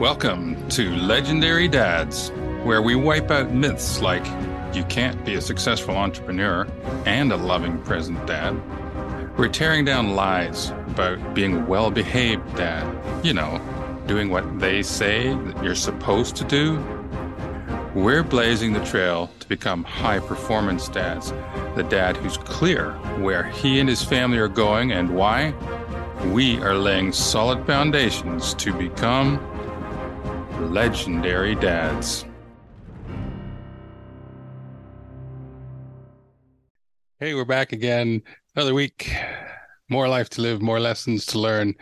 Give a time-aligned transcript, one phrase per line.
[0.00, 2.30] Welcome to Legendary Dads,
[2.62, 4.24] where we wipe out myths like
[4.72, 6.68] you can't be a successful entrepreneur
[7.04, 8.52] and a loving present dad.
[9.36, 12.86] We're tearing down lies about being a well behaved dad,
[13.26, 13.60] you know,
[14.06, 16.78] doing what they say that you're supposed to do.
[17.92, 21.32] We're blazing the trail to become high performance dads,
[21.74, 25.54] the dad who's clear where he and his family are going and why.
[26.26, 29.40] We are laying solid foundations to become
[30.70, 32.26] legendary dads.
[37.18, 38.22] Hey, we're back again.
[38.54, 39.10] Another week,
[39.88, 41.74] more life to live, more lessons to learn.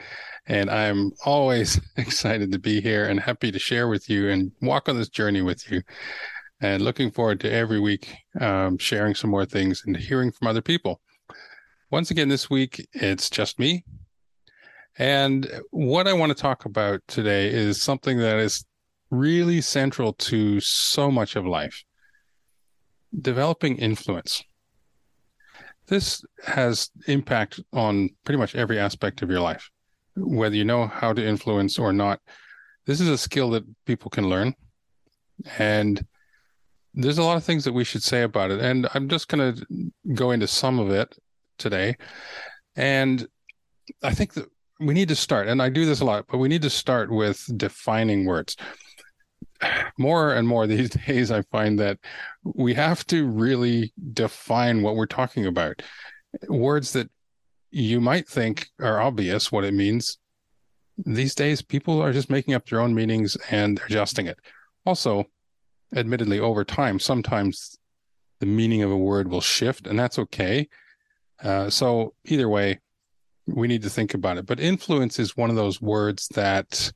[0.47, 4.89] And I'm always excited to be here and happy to share with you and walk
[4.89, 5.83] on this journey with you.
[6.61, 10.63] And looking forward to every week um, sharing some more things and hearing from other
[10.63, 11.01] people.
[11.91, 13.85] Once again, this week, it's just me.
[14.99, 18.65] And what I want to talk about today is something that is
[19.11, 21.85] really central to so much of life
[23.21, 24.43] developing influence.
[25.87, 29.71] This has impact on pretty much every aspect of your life,
[30.17, 32.21] whether you know how to influence or not.
[32.87, 34.55] This is a skill that people can learn.
[35.59, 36.05] And
[36.95, 38.61] there's a lot of things that we should say about it.
[38.61, 39.67] And I'm just going to
[40.15, 41.17] go into some of it
[41.59, 41.97] today.
[42.75, 43.27] And
[44.03, 44.47] I think that
[44.81, 47.11] we need to start, and I do this a lot, but we need to start
[47.11, 48.57] with defining words.
[49.99, 51.99] More and more these days, I find that
[52.45, 55.83] we have to really define what we're talking about.
[56.49, 57.11] Words that
[57.71, 60.19] you might think are obvious what it means.
[60.99, 64.39] These days, people are just making up their own meanings and adjusting it.
[64.87, 65.25] Also,
[65.95, 67.79] admittedly, over time, sometimes
[68.41, 70.69] the meaning of a word will shift, and that's okay.
[71.43, 72.81] Uh, so, either way,
[73.47, 74.47] we need to think about it.
[74.47, 76.93] But influence is one of those words that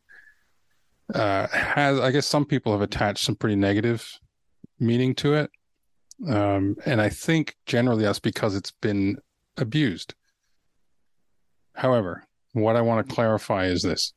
[1.14, 4.06] uh, has, I guess, some people have attached some pretty negative
[4.78, 5.50] meaning to it.
[6.28, 9.16] Um, and I think generally that's because it's been
[9.56, 10.15] abused.
[11.75, 14.12] However, what I want to clarify is this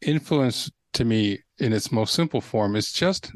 [0.00, 3.32] influence to me, in its most simple form, is just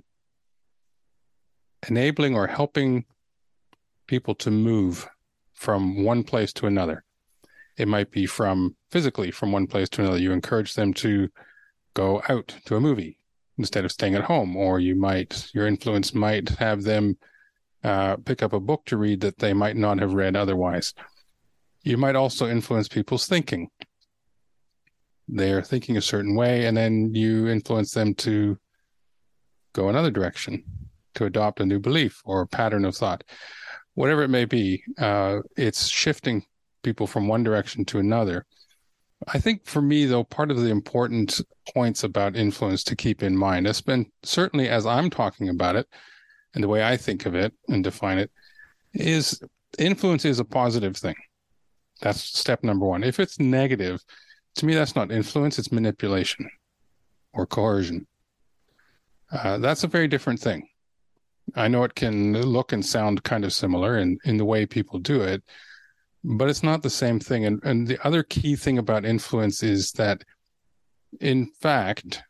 [1.89, 3.05] enabling or helping
[4.07, 5.09] people to move
[5.55, 7.05] from one place to another.
[7.77, 10.19] It might be from physically from one place to another.
[10.19, 11.29] You encourage them to
[11.95, 13.19] go out to a movie
[13.59, 17.17] instead of staying at home, or you might your influence might have them
[17.85, 20.95] uh, pick up a book to read that they might not have read otherwise.
[21.83, 23.69] You might also influence people's thinking.
[25.29, 28.59] They're thinking a certain way, and then you influence them to
[29.73, 30.63] go another direction,
[31.15, 33.25] to adopt a new belief or pattern of thought.
[33.95, 36.45] Whatever it may be, uh, it's shifting
[36.83, 38.47] people from one direction to another.
[39.29, 41.41] I think for me, though, part of the important
[41.75, 45.87] points about influence to keep in mind, has been certainly as I'm talking about it
[46.55, 48.31] and the way I think of it and define it,
[48.95, 49.41] is
[49.79, 51.15] influence is a positive thing.
[52.01, 53.05] That's step number one.
[53.05, 54.03] If it's negative,
[54.57, 56.51] to me, that's not influence, it's manipulation
[57.33, 58.07] or coercion.
[59.31, 60.69] Uh, that's a very different thing.
[61.55, 64.99] I know it can look and sound kind of similar in, in the way people
[64.99, 65.43] do it,
[66.25, 67.45] but it's not the same thing.
[67.45, 70.25] And and the other key thing about influence is that,
[71.21, 72.23] in fact,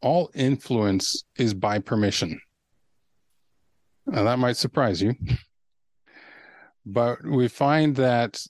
[0.00, 2.40] all influence is by permission.
[4.06, 5.14] Now, that might surprise you,
[6.86, 8.40] but we find that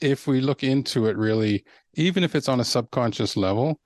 [0.00, 1.64] if we look into it really,
[1.94, 3.80] even if it's on a subconscious level,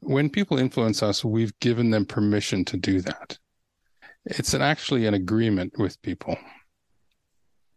[0.00, 3.38] when people influence us, we've given them permission to do that.
[4.24, 6.36] It's an, actually an agreement with people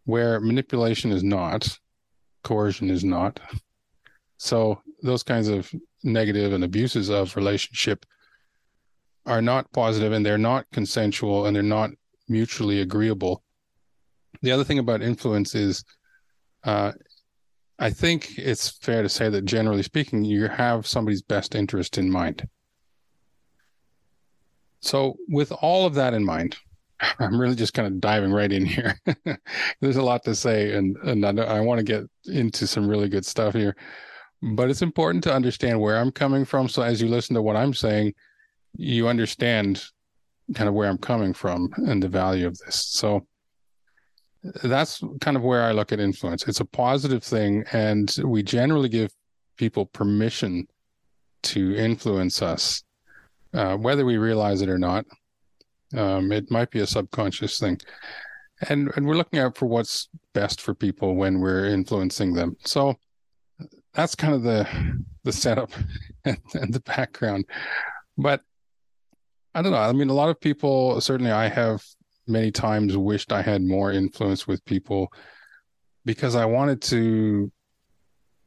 [0.09, 1.77] where manipulation is not,
[2.43, 3.39] coercion is not.
[4.37, 5.71] So those kinds of
[6.03, 8.05] negative and abuses of relationship
[9.25, 11.91] are not positive and they're not consensual and they're not
[12.27, 13.43] mutually agreeable.
[14.41, 15.83] The other thing about influence is
[16.63, 16.93] uh,
[17.77, 22.09] I think it's fair to say that generally speaking, you have somebody's best interest in
[22.09, 22.47] mind.
[24.81, 26.57] So, with all of that in mind,
[27.19, 28.99] I'm really just kind of diving right in here.
[29.81, 33.09] There's a lot to say, and and I, I want to get into some really
[33.09, 33.75] good stuff here.
[34.41, 36.69] But it's important to understand where I'm coming from.
[36.69, 38.13] So as you listen to what I'm saying,
[38.77, 39.83] you understand
[40.55, 42.87] kind of where I'm coming from and the value of this.
[42.89, 43.27] So
[44.63, 46.47] that's kind of where I look at influence.
[46.47, 49.11] It's a positive thing, and we generally give
[49.57, 50.67] people permission
[51.41, 52.83] to influence us,
[53.53, 55.05] uh, whether we realize it or not.
[55.95, 57.79] Um, it might be a subconscious thing.
[58.67, 62.57] And, and we're looking out for what's best for people when we're influencing them.
[62.65, 62.95] So
[63.93, 64.67] that's kind of the
[65.23, 65.71] the setup
[66.25, 67.45] and, and the background.
[68.17, 68.41] But
[69.53, 69.79] I don't know.
[69.79, 71.83] I mean, a lot of people, certainly I have
[72.27, 75.11] many times wished I had more influence with people
[76.05, 77.51] because I wanted to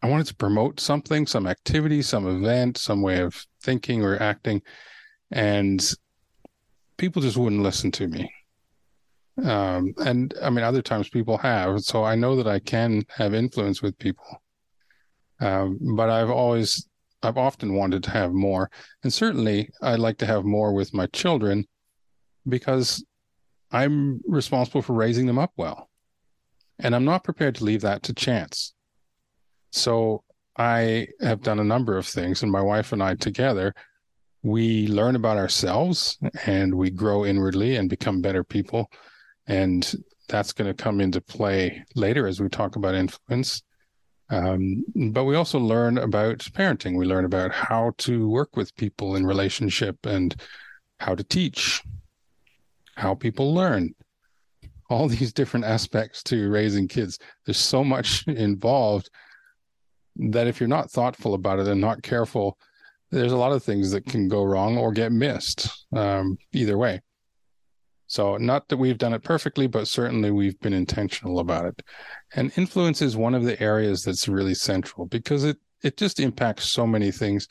[0.02, 4.62] I wanted to promote something, some activity, some event, some way of thinking or acting,
[5.30, 5.80] and
[7.02, 8.32] people just wouldn't listen to me.
[9.42, 13.34] Um, and I mean, other times people have, so I know that I can have
[13.34, 14.40] influence with people.
[15.40, 16.88] Um, but I've always,
[17.20, 18.70] I've often wanted to have more,
[19.02, 21.66] and certainly I'd like to have more with my children
[22.48, 23.04] because
[23.72, 25.90] I'm responsible for raising them up well.
[26.78, 28.74] And I'm not prepared to leave that to chance.
[29.72, 30.22] So
[30.56, 33.74] I have done a number of things, and my wife and I together,
[34.42, 38.90] we learn about ourselves and we grow inwardly and become better people.
[39.46, 39.90] And
[40.28, 43.62] that's going to come into play later as we talk about influence.
[44.30, 46.96] Um, but we also learn about parenting.
[46.96, 50.34] We learn about how to work with people in relationship and
[50.98, 51.82] how to teach,
[52.96, 53.94] how people learn,
[54.88, 57.18] all these different aspects to raising kids.
[57.44, 59.10] There's so much involved
[60.16, 62.58] that if you're not thoughtful about it and not careful,
[63.12, 67.00] there's a lot of things that can go wrong or get missed um, either way.
[68.06, 71.82] So, not that we've done it perfectly, but certainly we've been intentional about it.
[72.34, 76.70] And influence is one of the areas that's really central because it it just impacts
[76.70, 77.48] so many things,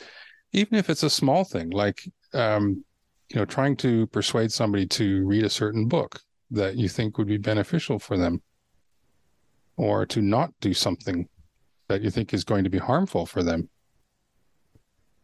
[0.51, 2.01] even if it's a small thing, like
[2.33, 2.83] um,
[3.29, 6.19] you know, trying to persuade somebody to read a certain book
[6.51, 8.41] that you think would be beneficial for them,
[9.77, 11.27] or to not do something
[11.87, 13.69] that you think is going to be harmful for them.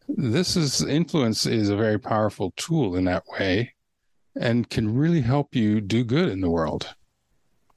[0.08, 3.74] This is influence is a very powerful tool in that way
[4.40, 6.96] and can really help you do good in the world.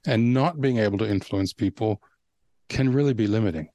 [0.06, 2.00] And not being able to influence people
[2.68, 3.68] can really be limiting.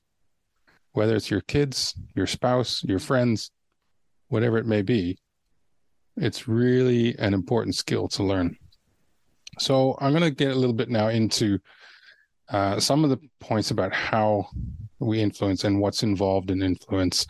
[0.93, 3.51] Whether it's your kids, your spouse, your friends,
[4.29, 5.17] whatever it may be,
[6.15, 8.57] it's really an important skill to learn.
[9.59, 11.59] So I'm going to get a little bit now into
[12.49, 14.47] uh, some of the points about how
[14.99, 17.27] we influence and what's involved in influence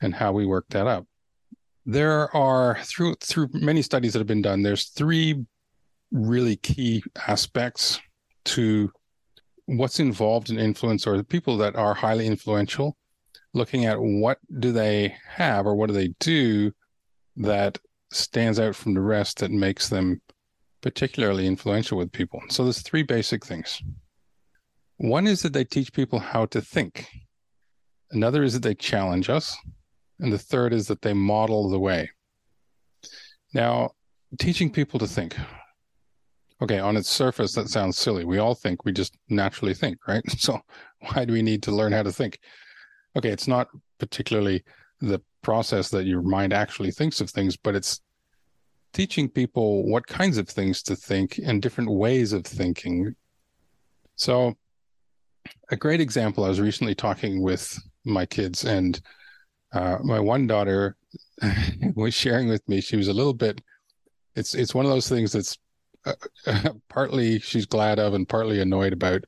[0.00, 1.06] and how we work that up.
[1.86, 4.62] There are through through many studies that have been done.
[4.62, 5.44] There's three
[6.12, 8.00] really key aspects
[8.44, 8.90] to
[9.66, 12.96] what's involved in influence or the people that are highly influential
[13.54, 16.72] looking at what do they have or what do they do
[17.36, 17.78] that
[18.12, 20.20] stands out from the rest that makes them
[20.80, 22.40] particularly influential with people.
[22.48, 23.82] So there's three basic things.
[24.96, 27.08] One is that they teach people how to think.
[28.10, 29.56] Another is that they challenge us.
[30.20, 32.10] And the third is that they model the way.
[33.52, 33.90] Now,
[34.38, 35.36] teaching people to think.
[36.62, 38.24] Okay, on its surface, that sounds silly.
[38.24, 40.22] We all think, we just naturally think, right?
[40.38, 40.60] So,
[41.00, 42.38] why do we need to learn how to think?
[43.16, 43.68] Okay, it's not
[43.98, 44.62] particularly
[45.00, 48.02] the process that your mind actually thinks of things, but it's
[48.92, 53.14] teaching people what kinds of things to think and different ways of thinking.
[54.16, 54.54] So,
[55.70, 59.00] a great example I was recently talking with my kids, and
[59.72, 60.96] uh, my one daughter
[61.94, 62.80] was sharing with me.
[62.80, 63.60] She was a little bit.
[64.36, 65.58] It's it's one of those things that's
[66.04, 66.14] uh,
[66.88, 69.24] partly she's glad of and partly annoyed about,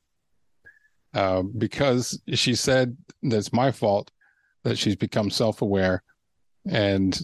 [1.13, 4.11] uh, because she said that's my fault
[4.63, 6.03] that she's become self aware,
[6.69, 7.19] and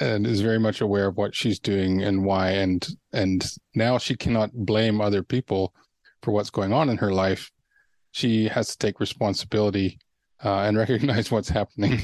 [0.00, 4.16] and is very much aware of what she's doing and why and and now she
[4.16, 5.74] cannot blame other people
[6.22, 7.50] for what's going on in her life
[8.12, 9.98] she has to take responsibility
[10.44, 12.00] uh, and recognize what's happening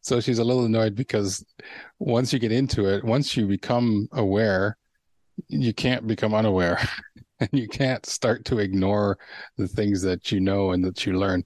[0.00, 1.44] so she's a little annoyed because
[1.98, 4.76] once you get into it once you become aware
[5.48, 6.80] you can't become unaware
[7.40, 9.18] and you can't start to ignore
[9.56, 11.44] the things that you know and that you learn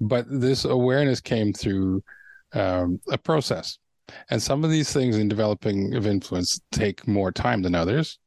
[0.00, 2.02] but this awareness came through
[2.54, 3.78] um, a process
[4.30, 8.18] and some of these things in developing of influence take more time than others.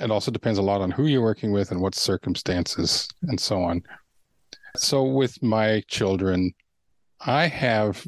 [0.00, 3.62] It also depends a lot on who you're working with and what circumstances and so
[3.62, 3.82] on.
[4.76, 6.52] So with my children,
[7.20, 8.06] I have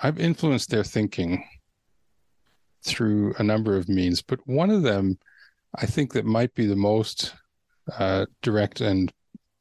[0.00, 1.44] I've influenced their thinking
[2.84, 5.18] through a number of means, but one of them
[5.74, 7.34] I think that might be the most
[7.98, 9.12] uh, direct and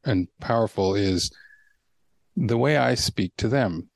[0.05, 1.31] and powerful is
[2.35, 3.89] the way I speak to them.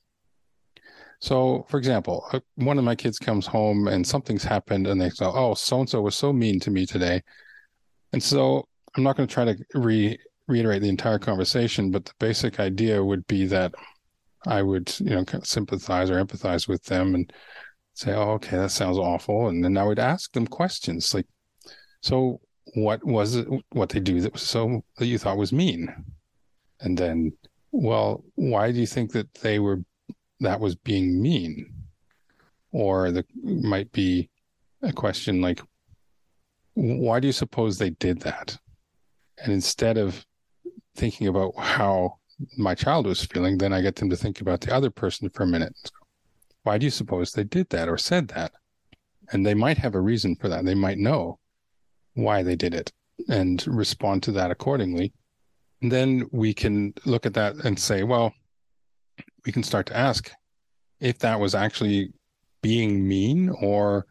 [1.20, 5.10] So, for example, uh, one of my kids comes home and something's happened, and they
[5.10, 7.22] say, "Oh, so and so was so mean to me today,"
[8.12, 12.12] and so I'm not going to try to re- reiterate the entire conversation, but the
[12.18, 13.72] basic idea would be that
[14.46, 17.32] I would, you know, sympathize or empathize with them and
[17.94, 21.26] say, "Oh, okay, that sounds awful," and then I would ask them questions like,
[22.02, 22.40] "So,
[22.74, 23.46] what was it?
[23.70, 25.88] What they do that was so that you thought was mean?"
[26.80, 27.32] And then
[27.72, 29.82] well, why do you think that they were
[30.40, 31.72] that was being mean?
[32.70, 34.30] Or the might be
[34.82, 35.60] a question like,
[36.74, 38.58] why do you suppose they did that?
[39.38, 40.24] And instead of
[40.96, 42.18] thinking about how
[42.56, 45.42] my child was feeling, then I get them to think about the other person for
[45.42, 45.74] a minute.
[46.62, 48.52] Why do you suppose they did that or said that?
[49.32, 50.64] And they might have a reason for that.
[50.64, 51.38] They might know
[52.14, 52.92] why they did it
[53.28, 55.12] and respond to that accordingly.
[55.80, 58.32] And then we can look at that and say, well,
[59.44, 60.30] we can start to ask
[61.00, 62.12] if that was actually
[62.62, 64.06] being mean or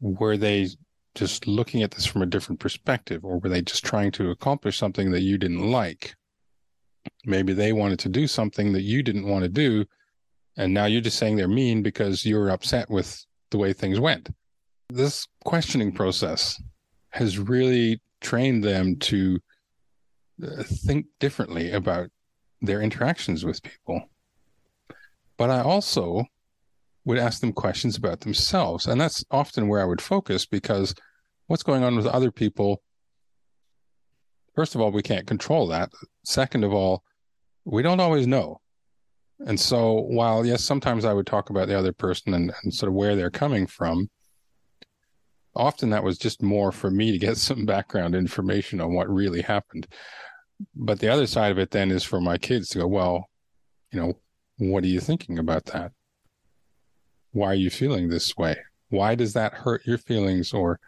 [0.00, 0.68] were they
[1.14, 4.78] just looking at this from a different perspective or were they just trying to accomplish
[4.78, 6.14] something that you didn't like
[7.24, 9.84] maybe they wanted to do something that you didn't want to do
[10.56, 14.28] and now you're just saying they're mean because you're upset with the way things went
[14.88, 16.60] this questioning process
[17.10, 19.38] has really trained them to
[20.42, 22.08] uh, think differently about
[22.60, 24.02] their interactions with people
[25.36, 26.24] but i also
[27.04, 28.86] would ask them questions about themselves.
[28.86, 30.94] And that's often where I would focus because
[31.46, 32.82] what's going on with other people,
[34.54, 35.90] first of all, we can't control that.
[36.24, 37.02] Second of all,
[37.64, 38.60] we don't always know.
[39.46, 42.88] And so while, yes, sometimes I would talk about the other person and, and sort
[42.88, 44.08] of where they're coming from,
[45.54, 49.42] often that was just more for me to get some background information on what really
[49.42, 49.86] happened.
[50.76, 53.28] But the other side of it then is for my kids to go, well,
[53.90, 54.16] you know,
[54.58, 55.92] what are you thinking about that?
[57.32, 58.56] why are you feeling this way?
[58.90, 60.52] Why does that hurt your feelings?
[60.52, 60.78] Or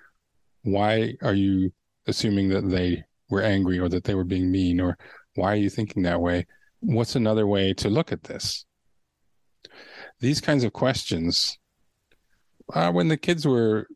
[0.62, 1.72] why are you
[2.06, 3.04] assuming that they
[3.34, 4.80] were angry or that they were being mean?
[4.80, 4.96] Or
[5.34, 6.46] why are you thinking that way?
[6.80, 8.64] What's another way to look at this?
[10.20, 11.58] These kinds of questions,
[12.72, 13.86] uh, when the kids were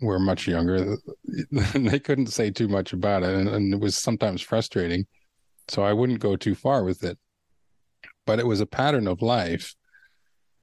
[0.00, 0.96] were much younger,
[1.74, 5.06] they couldn't say too much about it, and, and it was sometimes frustrating.
[5.68, 7.18] So I wouldn't go too far with it.
[8.26, 9.74] But it was a pattern of life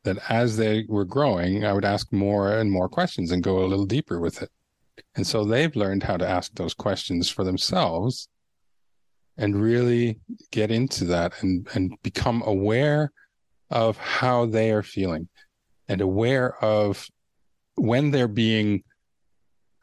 [0.03, 3.67] that as they were growing, I would ask more and more questions and go a
[3.67, 4.49] little deeper with it.
[5.15, 8.27] And so they've learned how to ask those questions for themselves
[9.37, 10.19] and really
[10.51, 13.11] get into that and, and become aware
[13.69, 15.27] of how they are feeling
[15.87, 17.07] and aware of
[17.75, 18.83] when they're being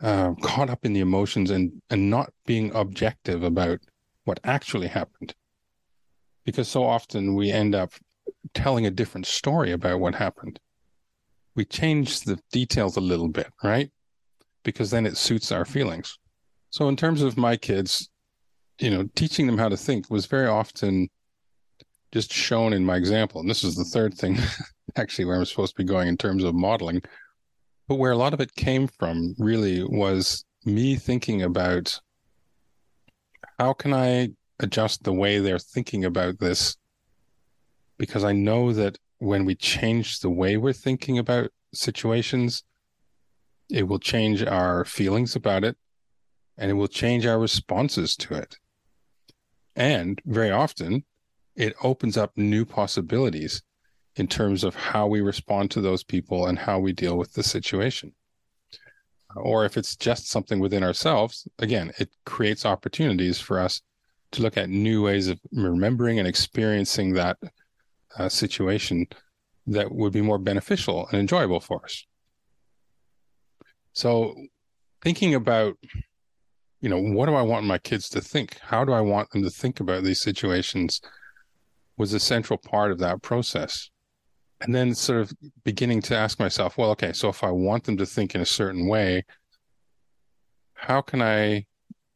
[0.03, 3.79] uh, caught up in the emotions and, and not being objective about
[4.25, 5.35] what actually happened.
[6.45, 7.93] Because so often we end up
[8.55, 10.59] telling a different story about what happened.
[11.55, 13.91] We change the details a little bit, right?
[14.65, 16.19] Because then it suits our feelings.
[16.71, 18.09] So, in terms of my kids,
[18.79, 21.09] you know, teaching them how to think was very often
[22.13, 23.41] just shown in my example.
[23.41, 24.39] And this is the third thing,
[24.97, 27.03] actually, where I'm supposed to be going in terms of modeling.
[27.89, 31.99] But where a lot of it came from really was me thinking about
[33.59, 36.77] how can I adjust the way they're thinking about this
[37.99, 42.65] because I know that when we change the way we're thinking about situations,
[43.73, 45.77] it will change our feelings about it
[46.59, 48.59] and it will change our responses to it.
[49.75, 51.05] And very often,
[51.57, 53.63] it opens up new possibilities
[54.17, 57.43] in terms of how we respond to those people and how we deal with the
[57.43, 58.13] situation.
[59.35, 63.81] Or if it's just something within ourselves, again, it creates opportunities for us
[64.33, 67.39] to look at new ways of remembering and experiencing that
[68.19, 69.07] uh, situation
[69.67, 72.05] that would be more beneficial and enjoyable for us.
[73.93, 74.35] So,
[75.03, 75.77] thinking about,
[76.81, 78.59] you know, what do I want my kids to think?
[78.61, 81.01] How do I want them to think about these situations
[81.97, 83.91] was a central part of that process.
[84.61, 85.33] And then, sort of
[85.65, 88.47] beginning to ask myself, well, okay, so if I want them to think in a
[88.47, 89.25] certain way,
[90.75, 91.67] how can I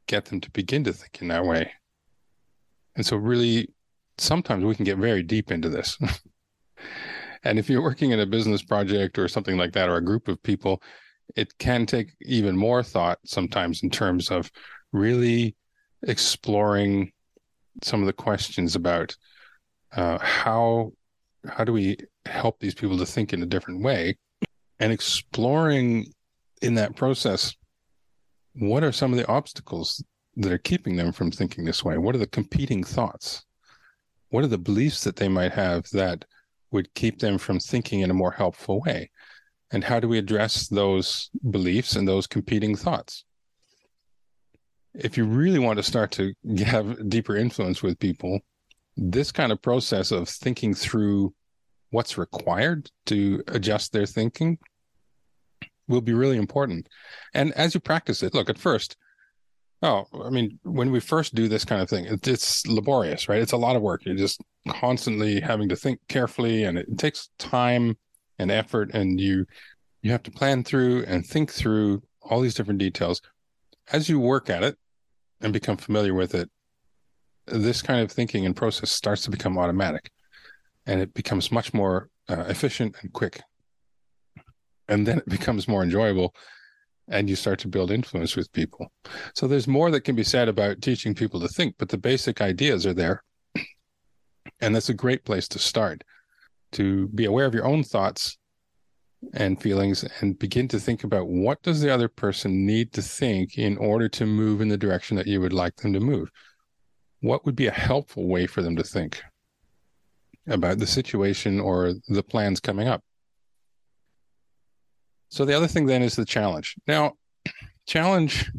[0.06, 1.72] get them to begin to think in that way?
[2.94, 3.68] And so, really
[4.18, 5.98] sometimes we can get very deep into this.
[7.44, 10.28] and if you're working in a business project or something like that, or a group
[10.28, 10.82] of people,
[11.34, 14.50] it can take even more thought sometimes in terms of
[14.92, 15.56] really
[16.06, 17.12] exploring
[17.82, 19.16] some of the questions about
[19.94, 20.92] uh, how
[21.48, 24.16] how do we help these people to think in a different way?
[24.80, 26.12] And exploring
[26.60, 27.54] in that process
[28.58, 30.02] what are some of the obstacles
[30.36, 31.98] that are keeping them from thinking this way?
[31.98, 33.44] What are the competing thoughts?
[34.30, 36.24] What are the beliefs that they might have that
[36.72, 39.10] would keep them from thinking in a more helpful way?
[39.72, 43.24] And how do we address those beliefs and those competing thoughts?
[44.94, 46.32] If you really want to start to
[46.64, 48.40] have deeper influence with people,
[48.96, 51.34] this kind of process of thinking through
[51.90, 54.58] what's required to adjust their thinking
[55.88, 56.88] will be really important.
[57.34, 58.96] And as you practice it, look, at first,
[59.82, 63.42] Oh, I mean, when we first do this kind of thing, it's laborious, right?
[63.42, 64.04] It's a lot of work.
[64.04, 67.96] You're just constantly having to think carefully, and it takes time
[68.38, 69.46] and effort, and you
[70.02, 73.20] you have to plan through and think through all these different details.
[73.92, 74.76] As you work at it
[75.40, 76.50] and become familiar with it,
[77.46, 80.10] this kind of thinking and process starts to become automatic,
[80.86, 83.40] and it becomes much more uh, efficient and quick.
[84.88, 86.34] And then it becomes more enjoyable
[87.08, 88.90] and you start to build influence with people.
[89.34, 92.40] So there's more that can be said about teaching people to think, but the basic
[92.40, 93.22] ideas are there.
[94.60, 96.02] And that's a great place to start
[96.76, 98.38] to be aware of your own thoughts
[99.34, 103.58] and feelings and begin to think about what does the other person need to think
[103.58, 106.30] in order to move in the direction that you would like them to move
[107.20, 109.22] what would be a helpful way for them to think
[110.46, 113.02] about the situation or the plans coming up
[115.28, 116.76] so the other thing then is the challenge.
[116.86, 117.12] Now,
[117.86, 118.50] challenge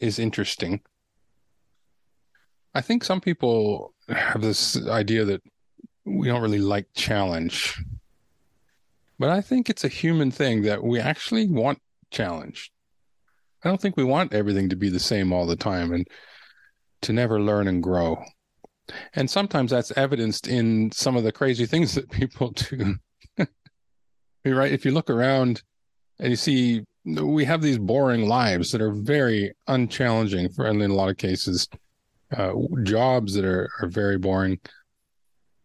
[0.00, 0.80] is interesting.
[2.74, 5.42] I think some people have this idea that
[6.04, 7.80] we don't really like challenge.
[9.18, 11.78] But I think it's a human thing that we actually want
[12.10, 12.72] challenge.
[13.64, 16.06] I don't think we want everything to be the same all the time and
[17.02, 18.22] to never learn and grow.
[19.14, 22.96] And sometimes that's evidenced in some of the crazy things that people do.
[24.44, 24.72] right?
[24.72, 25.62] If you look around
[26.18, 30.88] and you see we have these boring lives that are very unchallenging for in a
[30.88, 31.68] lot of cases
[32.36, 32.52] uh,
[32.84, 34.58] jobs that are, are very boring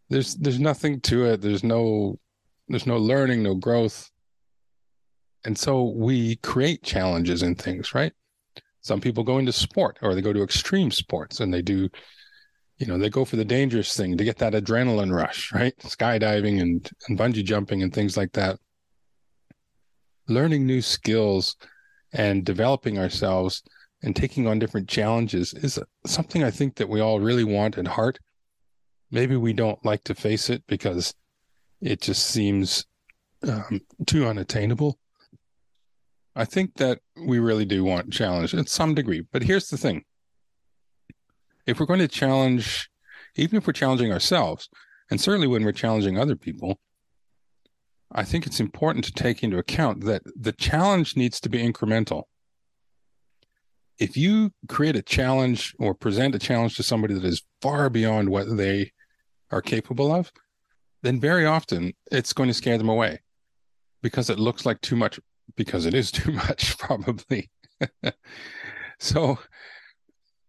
[0.09, 1.41] there's there's nothing to it.
[1.41, 2.19] There's no
[2.67, 4.09] there's no learning no growth.
[5.45, 8.13] And so we create challenges in things right?
[8.81, 11.89] Some people go into sport or they go to extreme sports and they do
[12.77, 15.77] you know they go for the dangerous thing to get that adrenaline rush right?
[15.79, 18.59] Skydiving and, and bungee jumping and things like that.
[20.27, 21.55] Learning new skills
[22.13, 23.63] and developing ourselves
[24.03, 27.87] and taking on different challenges is something I think that we all really want at
[27.87, 28.19] heart.
[29.11, 31.13] Maybe we don't like to face it because
[31.81, 32.85] it just seems
[33.47, 34.99] um, too unattainable.
[36.35, 39.21] I think that we really do want challenge in some degree.
[39.31, 40.03] But here's the thing
[41.65, 42.89] if we're going to challenge,
[43.35, 44.69] even if we're challenging ourselves,
[45.09, 46.79] and certainly when we're challenging other people,
[48.11, 52.23] I think it's important to take into account that the challenge needs to be incremental.
[53.99, 58.29] If you create a challenge or present a challenge to somebody that is far beyond
[58.29, 58.91] what they
[59.51, 60.31] are capable of,
[61.03, 63.19] then very often it's going to scare them away
[64.01, 65.19] because it looks like too much,
[65.55, 67.49] because it is too much, probably.
[68.99, 69.37] so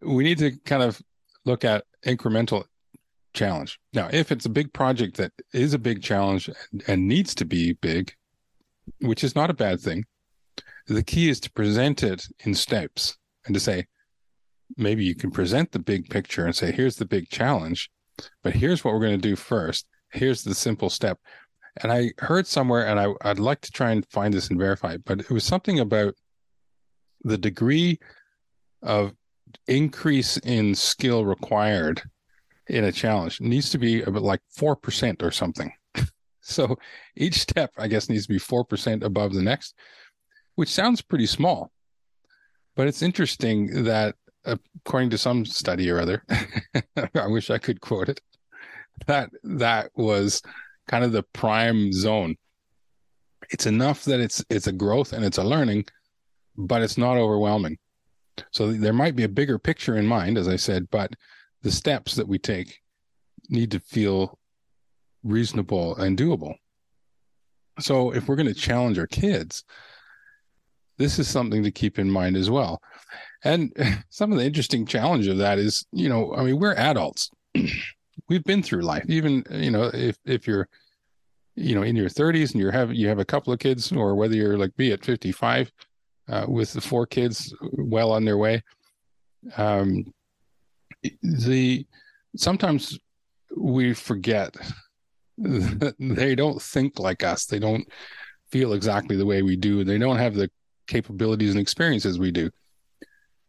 [0.01, 1.01] we need to kind of
[1.45, 2.65] look at incremental
[3.35, 3.79] challenge.
[3.93, 6.51] Now, if it's a big project that is a big challenge
[6.87, 8.13] and, needs to be big,
[9.01, 10.05] which is not a bad thing,
[10.87, 13.87] the key is to present it in steps and to say,
[14.77, 17.91] maybe you can present the big picture and say, here's the big challenge,
[18.43, 19.87] but here's what we're going to do first.
[20.13, 21.19] Here's the simple step.
[21.83, 24.95] And I heard somewhere, and I, I'd like to try and find this and verify
[24.95, 26.15] it, but it was something about
[27.23, 27.99] the degree
[28.83, 29.13] of
[29.67, 32.03] increase in skill required
[32.69, 35.73] in a challenge it needs to be about like 4% or something.
[36.43, 36.77] so
[37.17, 39.75] each step, I guess, needs to be 4% above the next,
[40.57, 41.71] which sounds pretty small.
[42.77, 46.23] But it's interesting that according to some study or other,
[47.15, 48.21] I wish I could quote it,
[49.07, 50.43] that that was
[50.89, 52.37] kind of the prime zone.
[53.51, 55.87] It's enough that it's it's a growth and it's a learning,
[56.57, 57.79] but it's not overwhelming.
[58.53, 61.13] So there might be a bigger picture in mind, as I said, but
[61.63, 62.81] the steps that we take
[63.49, 64.39] need to feel
[65.25, 66.55] reasonable and doable.
[67.81, 69.65] So if we're going to challenge our kids,
[70.99, 72.81] this is something to keep in mind as well.
[73.45, 73.73] And
[74.11, 77.31] some of the interesting challenge of that is, you know, I mean, we're adults.
[78.29, 79.05] We've been through life.
[79.09, 80.69] Even, you know, if if you're
[81.55, 84.15] you know in your 30s and you're have you have a couple of kids or
[84.15, 85.73] whether you're like me at 55
[86.29, 88.63] uh, with the four kids well on their way
[89.57, 90.05] um,
[91.21, 91.85] the
[92.37, 92.97] sometimes
[93.57, 94.57] we forget
[95.39, 97.47] they don't think like us.
[97.47, 97.87] They don't
[98.51, 99.85] feel exactly the way we do.
[99.85, 100.51] They don't have the
[100.87, 102.51] capabilities and experiences we do.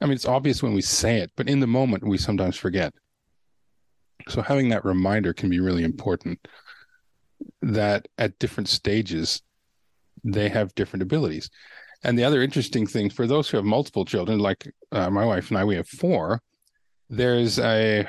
[0.01, 2.93] I mean, it's obvious when we say it, but in the moment, we sometimes forget.
[4.27, 6.47] So, having that reminder can be really important
[7.61, 9.41] that at different stages,
[10.23, 11.49] they have different abilities.
[12.03, 15.49] And the other interesting thing for those who have multiple children, like uh, my wife
[15.49, 16.41] and I, we have four,
[17.09, 18.07] there's a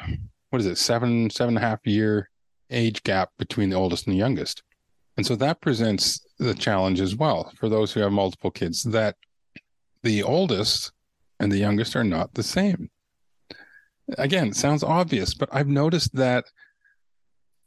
[0.50, 2.28] what is it seven seven and a half year
[2.70, 4.62] age gap between the oldest and the youngest
[5.16, 9.16] and so that presents the challenge as well for those who have multiple kids that
[10.02, 10.92] the oldest
[11.40, 12.90] and the youngest are not the same.
[14.18, 16.44] Again, it sounds obvious, but I've noticed that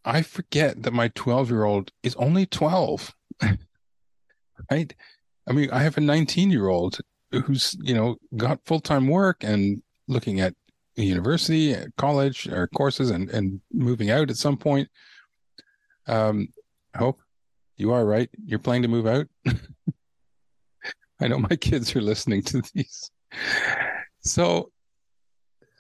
[0.06, 3.14] I forget that my 12 year old is only 12.
[4.72, 4.96] right?
[5.48, 7.00] I mean, I have a 19 year old
[7.32, 10.54] who's, you know, got full time work and looking at
[10.96, 14.88] university, college, or courses and, and moving out at some point.
[16.06, 16.50] Um,
[16.94, 17.22] I hope
[17.78, 18.30] you are right.
[18.46, 19.28] You're planning to move out.
[21.20, 23.10] I know my kids are listening to these.
[24.22, 24.72] So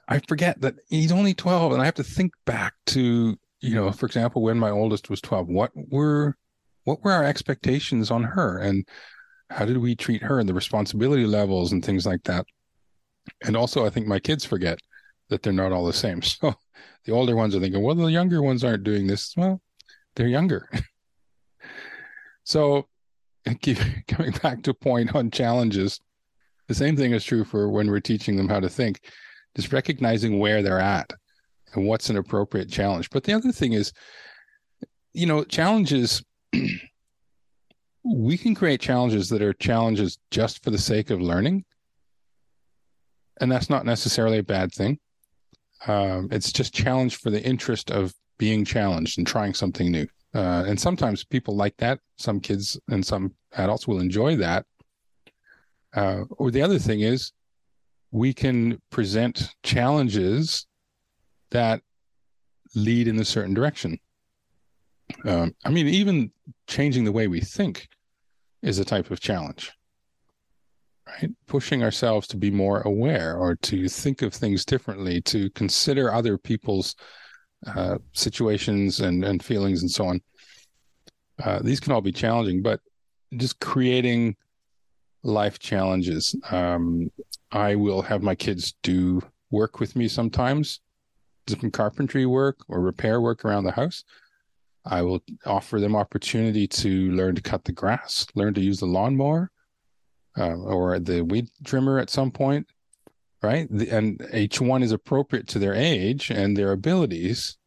[0.07, 3.91] I forget that he's only 12 and I have to think back to, you know,
[3.91, 6.35] for example, when my oldest was 12, what were
[6.83, 8.85] what were our expectations on her and
[9.49, 12.45] how did we treat her and the responsibility levels and things like that?
[13.43, 14.79] And also I think my kids forget
[15.29, 16.21] that they're not all the same.
[16.41, 16.55] So
[17.05, 19.33] the older ones are thinking, well, the younger ones aren't doing this.
[19.35, 19.61] Well,
[20.15, 20.69] they're younger.
[22.43, 22.87] so
[24.07, 25.99] coming back to point on challenges,
[26.67, 29.01] the same thing is true for when we're teaching them how to think,
[29.55, 31.11] just recognizing where they're at
[31.73, 33.09] and what's an appropriate challenge.
[33.09, 33.91] But the other thing is,
[35.13, 36.23] you know, challenges,
[38.03, 41.65] we can create challenges that are challenges just for the sake of learning.
[43.41, 44.99] And that's not necessarily a bad thing.
[45.87, 50.07] Um, it's just challenge for the interest of being challenged and trying something new.
[50.33, 51.99] Uh, and sometimes people like that.
[52.17, 54.65] Some kids and some adults will enjoy that.
[55.95, 57.31] Uh, or the other thing is,
[58.11, 60.67] we can present challenges
[61.51, 61.81] that
[62.75, 63.97] lead in a certain direction.
[65.25, 66.31] Um, I mean, even
[66.67, 67.87] changing the way we think
[68.61, 69.71] is a type of challenge,
[71.07, 71.29] right?
[71.47, 76.37] Pushing ourselves to be more aware or to think of things differently, to consider other
[76.37, 76.95] people's
[77.67, 80.21] uh, situations and, and feelings and so on.
[81.43, 82.79] Uh, these can all be challenging, but
[83.37, 84.35] just creating
[85.23, 86.35] life challenges.
[86.51, 87.09] Um,
[87.51, 90.81] I will have my kids do work with me sometimes,
[91.45, 94.03] different carpentry work or repair work around the house.
[94.85, 98.85] I will offer them opportunity to learn to cut the grass, learn to use the
[98.85, 99.49] lawnmower
[100.37, 102.67] uh, or the weed trimmer at some point,
[103.41, 103.67] right?
[103.69, 107.57] The, and each one is appropriate to their age and their abilities.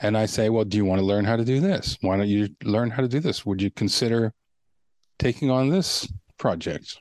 [0.00, 1.96] And I say, well, do you want to learn how to do this?
[2.00, 3.46] Why don't you learn how to do this?
[3.46, 4.34] Would you consider
[5.18, 6.98] taking on this project?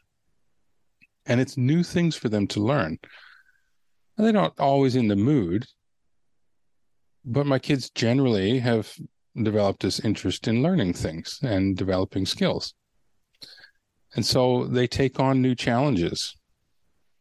[1.25, 2.97] And it's new things for them to learn.
[4.17, 5.65] And they're not always in the mood,
[7.25, 8.93] but my kids generally have
[9.41, 12.73] developed this interest in learning things and developing skills.
[14.15, 16.35] And so they take on new challenges,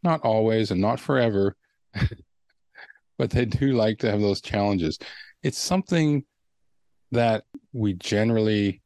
[0.02, 1.56] not always and not forever,
[3.18, 4.98] but they do like to have those challenges
[5.42, 6.24] it's something
[7.10, 8.81] that we generally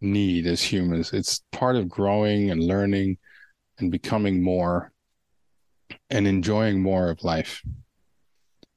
[0.00, 1.12] need as humans.
[1.12, 3.18] It's part of growing and learning
[3.78, 4.92] and becoming more
[6.08, 7.62] and enjoying more of life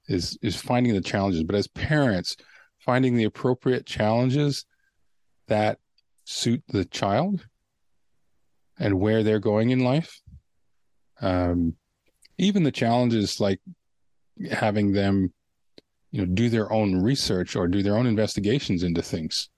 [0.07, 2.35] is is finding the challenges but as parents
[2.79, 4.65] finding the appropriate challenges
[5.47, 5.77] that
[6.25, 7.45] suit the child
[8.79, 10.21] and where they're going in life
[11.21, 11.75] um,
[12.37, 13.59] even the challenges like
[14.51, 15.31] having them
[16.11, 19.49] you know do their own research or do their own investigations into things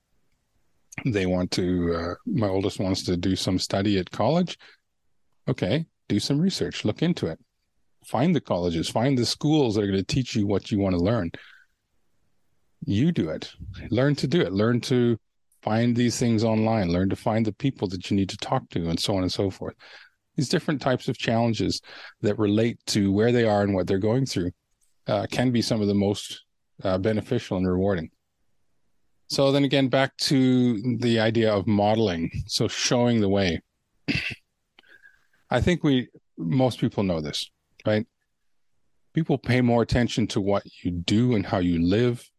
[1.04, 4.58] they want to uh, my oldest wants to do some study at college.
[5.48, 7.40] Okay do some research look into it.
[8.06, 10.96] Find the colleges find the schools that are going to teach you what you want
[10.96, 11.32] to learn.
[12.86, 13.52] You do it.
[13.90, 14.54] Learn to do it.
[14.54, 15.18] Learn to
[15.64, 16.90] find these things online.
[16.90, 19.32] Learn to find the people that you need to talk to and so on and
[19.32, 19.74] so forth.
[20.36, 21.82] These different types of challenges
[22.22, 24.52] that relate to where they are and what they're going through
[25.08, 26.44] uh, can be some of the most
[26.84, 28.12] uh, beneficial and rewarding.
[29.28, 32.32] So then again, back to the idea of modeling.
[32.48, 33.62] So showing the way.
[35.50, 37.50] I think we most people know this,
[37.86, 38.06] right?
[39.14, 42.30] People pay more attention to what you do and how you live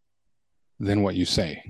[0.79, 1.63] than what you say.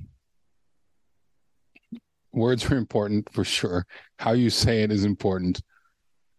[2.33, 3.87] Words are important for sure.
[4.19, 5.63] How you say it is important,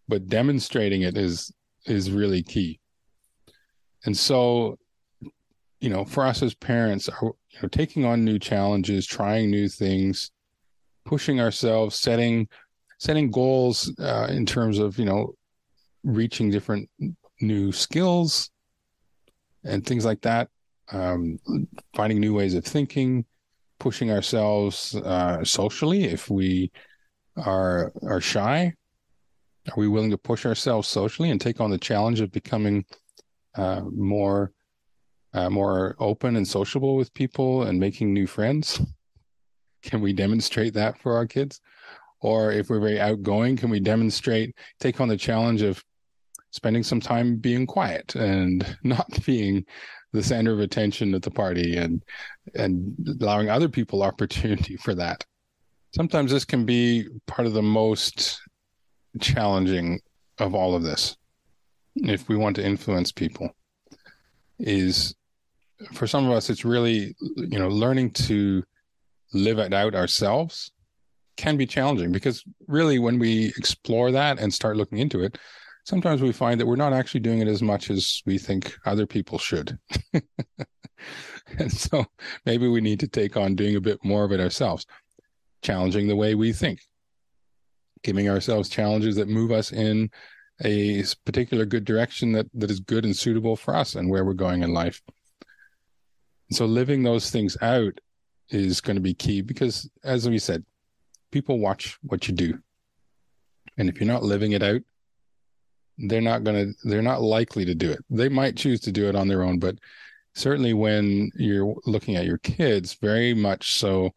[0.07, 1.51] but demonstrating it is
[1.85, 2.79] is really key.
[4.05, 4.77] And so
[5.79, 9.67] you know, for us as parents, are you know, taking on new challenges, trying new
[9.67, 10.31] things,
[11.05, 12.47] pushing ourselves, setting
[12.99, 15.33] setting goals uh, in terms of you know
[16.03, 16.89] reaching different
[17.41, 18.51] new skills
[19.63, 20.49] and things like that.
[20.91, 21.39] Um,
[21.95, 23.25] finding new ways of thinking,
[23.79, 26.05] pushing ourselves uh, socially.
[26.05, 26.71] If we
[27.37, 28.73] are are shy,
[29.67, 32.85] are we willing to push ourselves socially and take on the challenge of becoming
[33.55, 34.51] uh, more
[35.33, 38.81] uh, more open and sociable with people and making new friends?
[39.83, 41.61] Can we demonstrate that for our kids?
[42.19, 45.83] Or if we're very outgoing, can we demonstrate, take on the challenge of
[46.51, 49.65] spending some time being quiet and not being
[50.13, 52.03] the center of attention at the party and
[52.55, 55.23] and allowing other people opportunity for that
[55.95, 58.41] sometimes this can be part of the most
[59.19, 59.99] challenging
[60.39, 61.17] of all of this
[61.95, 63.49] if we want to influence people
[64.59, 65.15] is
[65.93, 68.63] for some of us it's really you know learning to
[69.33, 70.71] live it out ourselves
[71.35, 75.37] can be challenging because really when we explore that and start looking into it
[75.83, 79.05] sometimes we find that we're not actually doing it as much as we think other
[79.05, 79.77] people should.
[81.57, 82.05] And so
[82.45, 84.85] maybe we need to take on doing a bit more of it ourselves
[85.61, 86.79] challenging the way we think
[88.03, 90.09] giving ourselves challenges that move us in
[90.63, 94.33] a particular good direction that that is good and suitable for us and where we're
[94.33, 95.01] going in life.
[96.51, 97.99] So living those things out
[98.49, 100.63] is going to be key because as we said,
[101.31, 102.57] people watch what you do.
[103.77, 104.81] And if you're not living it out,
[105.97, 107.99] they're not going to they're not likely to do it.
[108.09, 109.77] They might choose to do it on their own, but
[110.33, 114.11] certainly when you're looking at your kids, very much so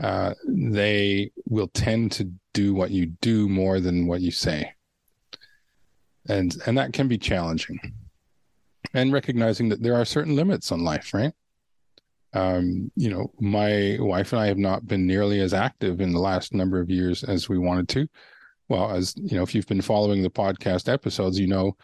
[0.00, 4.72] uh, they will tend to do what you do more than what you say
[6.28, 7.78] and and that can be challenging.
[8.94, 11.32] And recognizing that there are certain limits on life right?
[12.34, 16.20] Um, you know my wife and i have not been nearly as active in the
[16.20, 18.08] last number of years as we wanted to.
[18.68, 21.76] Well as you know if you've been following the podcast episodes you know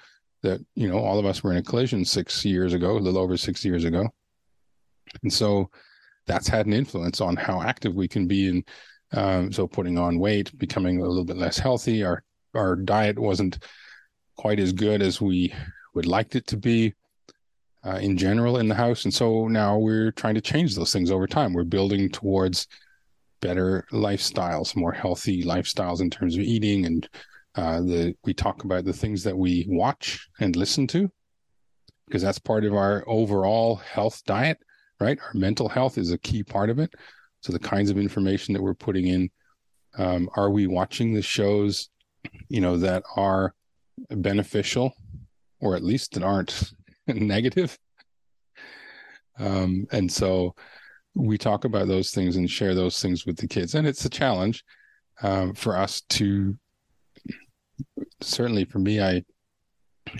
[0.42, 3.20] that you know all of us were in a collision six years ago a little
[3.20, 4.09] over six years ago.
[5.22, 5.70] And so
[6.26, 8.68] that's had an influence on how active we can be and
[9.12, 12.22] um, so putting on weight becoming a little bit less healthy our
[12.54, 13.59] our diet wasn't
[14.36, 15.54] quite as good as we
[15.94, 16.94] would like it to be
[17.84, 19.04] uh, in general in the house.
[19.04, 21.52] And so now we're trying to change those things over time.
[21.52, 22.66] We're building towards
[23.40, 26.86] better lifestyles, more healthy lifestyles in terms of eating.
[26.86, 27.08] And
[27.54, 31.10] uh, the we talk about the things that we watch and listen to,
[32.06, 34.58] because that's part of our overall health diet,
[34.98, 35.18] right?
[35.20, 36.94] Our mental health is a key part of it.
[37.42, 39.30] So the kinds of information that we're putting in,
[39.98, 41.90] um, are we watching the shows,
[42.48, 43.54] you know, that are
[44.11, 44.94] beneficial
[45.61, 46.72] or at least that aren't
[47.07, 47.78] negative.
[49.38, 50.54] Um, and so
[51.14, 53.74] we talk about those things and share those things with the kids.
[53.74, 54.64] And it's a challenge
[55.22, 56.57] um, for us to
[58.20, 59.22] certainly for me, I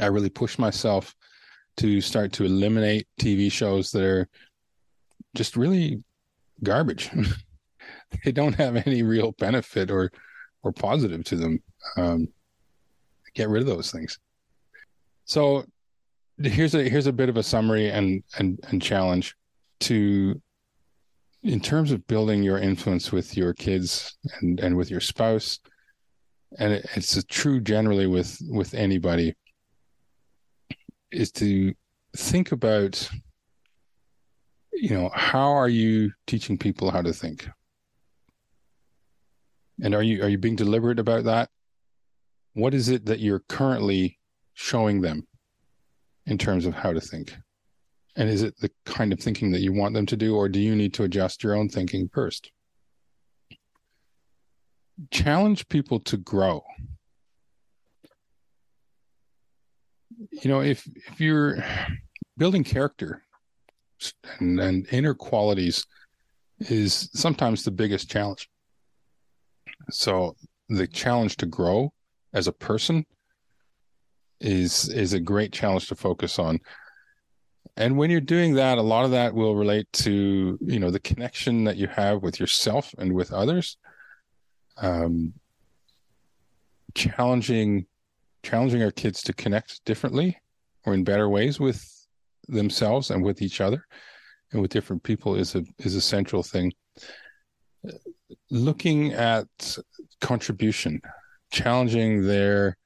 [0.01, 1.15] I really push myself
[1.77, 4.29] to start to eliminate TV shows that are
[5.35, 6.03] just really
[6.63, 7.11] garbage.
[8.25, 10.11] they don't have any real benefit or
[10.63, 11.63] or positive to them.
[11.97, 12.29] Um,
[13.35, 14.19] get rid of those things.
[15.25, 15.65] So
[16.39, 19.37] here's a here's a bit of a summary and and and challenge
[19.81, 20.41] to
[21.43, 25.61] in terms of building your influence with your kids and and with your spouse
[26.59, 29.35] and it, it's true generally with with anybody
[31.13, 31.73] is to
[32.17, 33.09] think about
[34.73, 37.49] you know how are you teaching people how to think
[39.83, 41.49] and are you are you being deliberate about that
[42.55, 44.19] what is it that you're currently
[44.55, 45.27] showing them
[46.27, 47.37] in terms of how to think?
[48.17, 50.61] And is it the kind of thinking that you want them to do, or do
[50.61, 52.51] you need to adjust your own thinking first?
[55.11, 56.63] Challenge people to grow.
[60.31, 61.63] You know, if if you're
[62.39, 63.23] building character
[64.39, 65.85] and, and inner qualities
[66.61, 68.49] is sometimes the biggest challenge.
[69.91, 70.37] So
[70.69, 71.93] the challenge to grow
[72.35, 73.07] as a person
[74.41, 76.59] is is a great challenge to focus on.
[77.77, 81.01] And when you're doing that a lot of that will relate to you know the
[81.01, 83.79] connection that you have with yourself and with others.
[84.77, 85.33] Um
[86.95, 87.87] challenging
[88.43, 90.39] challenging our kids to connect differently
[90.85, 92.07] or in better ways with
[92.49, 93.87] themselves and with each other
[94.53, 96.73] and with different people is a is a central thing.
[98.51, 99.79] Looking at
[100.21, 101.01] contribution
[101.55, 102.77] challenging their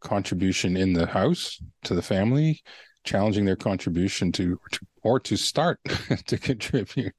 [0.00, 2.62] contribution in the house to the family,
[3.02, 4.60] challenging their contribution to,
[5.02, 5.80] or to start
[6.26, 7.14] to contribute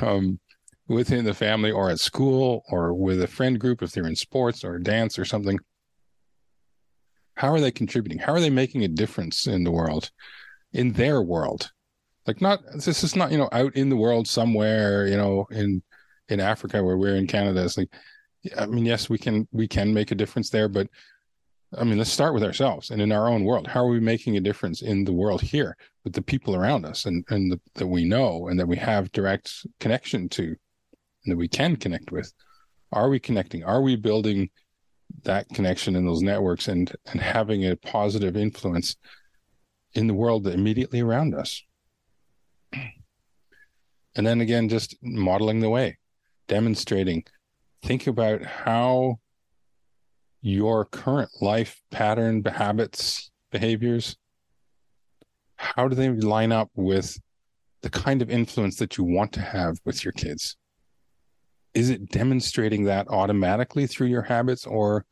[0.00, 0.38] um,
[0.86, 4.64] within the family or at school or with a friend group if they're in sports
[4.64, 5.58] or dance or something.
[7.34, 8.20] How are they contributing?
[8.20, 10.12] How are they making a difference in the world,
[10.72, 11.72] in their world?
[12.24, 15.82] Like not this is not you know out in the world somewhere you know in
[16.28, 17.64] in Africa where we're in Canada.
[17.64, 17.92] It's like
[18.56, 20.88] I mean, yes, we can we can make a difference there, but
[21.76, 23.66] I mean, let's start with ourselves and in our own world.
[23.66, 27.06] How are we making a difference in the world here with the people around us
[27.06, 31.36] and and the, that we know and that we have direct connection to, and that
[31.36, 32.32] we can connect with?
[32.92, 33.64] Are we connecting?
[33.64, 34.50] Are we building
[35.22, 38.96] that connection in those networks and and having a positive influence
[39.94, 41.62] in the world immediately around us
[44.16, 45.98] and then again just modeling the way
[46.48, 47.24] demonstrating
[47.84, 49.18] think about how
[50.40, 54.16] your current life pattern habits behaviors
[55.56, 57.18] how do they line up with
[57.82, 60.56] the kind of influence that you want to have with your kids?
[61.74, 65.04] Is it demonstrating that automatically through your habits or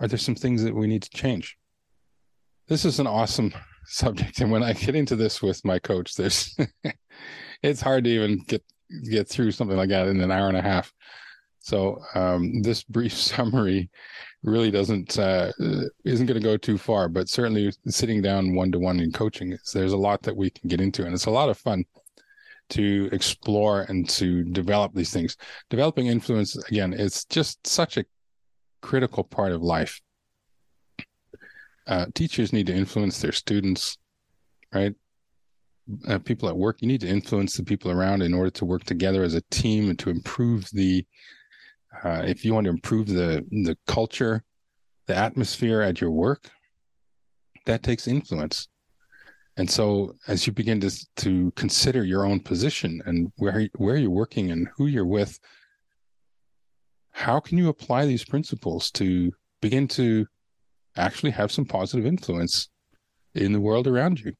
[0.00, 1.56] are there some things that we need to change?
[2.68, 3.52] This is an awesome
[3.90, 6.54] subject and when i get into this with my coach there's
[7.62, 8.62] it's hard to even get
[9.10, 10.92] get through something like that in an hour and a half
[11.68, 13.90] so um, this brief summary
[14.42, 15.50] really doesn't uh,
[16.04, 19.56] isn't going to go too far but certainly sitting down one to one in coaching
[19.72, 21.84] there's a lot that we can get into and it's a lot of fun
[22.70, 25.36] to explore and to develop these things.
[25.70, 28.04] Developing influence, again, it's just such a
[28.80, 30.00] critical part of life.
[31.86, 33.96] Uh, teachers need to influence their students,
[34.74, 34.94] right?
[36.06, 38.84] Uh, people at work, you need to influence the people around in order to work
[38.84, 41.04] together as a team and to improve the.
[42.04, 44.42] Uh, if you want to improve the the culture,
[45.06, 46.50] the atmosphere at your work,
[47.66, 48.68] that takes influence.
[49.56, 54.10] And so, as you begin to to consider your own position and where where you're
[54.10, 55.38] working and who you're with,
[57.10, 60.26] how can you apply these principles to begin to
[60.96, 62.68] actually have some positive influence
[63.34, 64.32] in the world around you,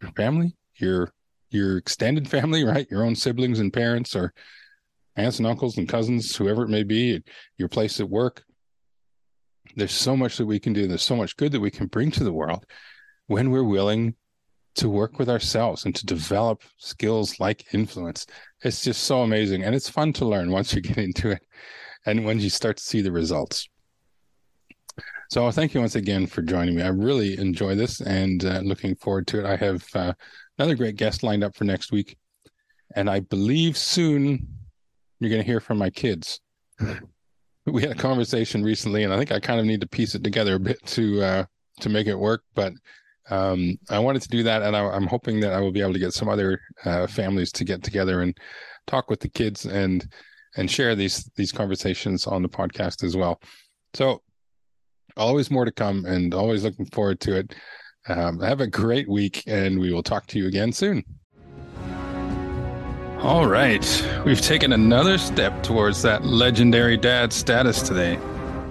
[0.00, 1.10] your family, your
[1.50, 4.32] your extended family, right, your own siblings and parents, or
[5.16, 7.22] aunts and uncles and cousins, whoever it may be,
[7.56, 8.44] your place at work.
[9.76, 10.86] There's so much that we can do.
[10.86, 12.64] There's so much good that we can bring to the world
[13.26, 14.14] when we're willing
[14.76, 18.26] to work with ourselves and to develop skills like influence.
[18.62, 19.62] It's just so amazing.
[19.62, 21.42] And it's fun to learn once you get into it
[22.06, 23.68] and when you start to see the results.
[25.30, 26.82] So thank you once again for joining me.
[26.82, 29.46] I really enjoy this and uh, looking forward to it.
[29.46, 30.12] I have uh,
[30.58, 32.16] another great guest lined up for next week.
[32.94, 34.46] And I believe soon
[35.20, 36.40] you're going to hear from my kids.
[37.66, 40.24] we had a conversation recently, and I think I kind of need to piece it
[40.24, 41.44] together a bit to uh,
[41.80, 42.42] to make it work.
[42.54, 42.72] But
[43.30, 45.94] um, I wanted to do that, and I, am hoping that I will be able
[45.94, 48.36] to get some other uh, families to get together and
[48.86, 50.06] talk with the kids and
[50.56, 53.40] and share these these conversations on the podcast as well.
[53.94, 54.22] So,
[55.16, 57.54] always more to come, and always looking forward to it.
[58.06, 61.02] Um, have a great week, and we will talk to you again soon.
[63.24, 68.16] All right, we've taken another step towards that legendary dad status today,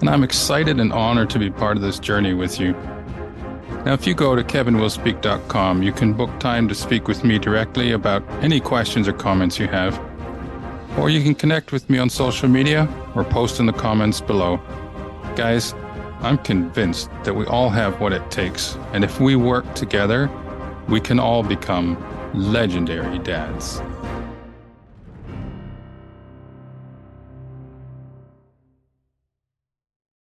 [0.00, 2.70] and I'm excited and honored to be part of this journey with you.
[3.84, 7.90] Now, if you go to kevinwillspeak.com, you can book time to speak with me directly
[7.90, 10.00] about any questions or comments you have.
[11.00, 14.58] Or you can connect with me on social media or post in the comments below.
[15.34, 15.74] Guys,
[16.20, 20.30] I'm convinced that we all have what it takes, and if we work together,
[20.88, 21.98] we can all become
[22.34, 23.82] legendary dads.